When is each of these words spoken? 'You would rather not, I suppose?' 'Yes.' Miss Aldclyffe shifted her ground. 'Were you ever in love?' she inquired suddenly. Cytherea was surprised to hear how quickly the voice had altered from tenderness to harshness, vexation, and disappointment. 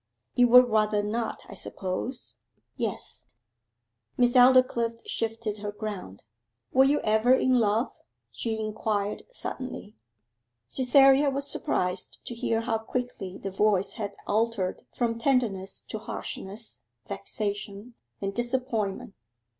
'You 0.33 0.47
would 0.47 0.67
rather 0.67 1.03
not, 1.03 1.43
I 1.47 1.53
suppose?' 1.53 2.35
'Yes.' 2.75 3.27
Miss 4.17 4.33
Aldclyffe 4.35 4.99
shifted 5.05 5.59
her 5.59 5.71
ground. 5.71 6.23
'Were 6.73 6.85
you 6.85 7.01
ever 7.01 7.35
in 7.35 7.59
love?' 7.59 7.91
she 8.31 8.59
inquired 8.59 9.21
suddenly. 9.29 9.95
Cytherea 10.67 11.29
was 11.29 11.47
surprised 11.51 12.17
to 12.25 12.33
hear 12.33 12.61
how 12.61 12.79
quickly 12.79 13.37
the 13.37 13.51
voice 13.51 13.93
had 13.93 14.15
altered 14.25 14.81
from 14.91 15.19
tenderness 15.19 15.81
to 15.89 15.99
harshness, 15.99 16.79
vexation, 17.07 17.93
and 18.19 18.33
disappointment. 18.33 19.13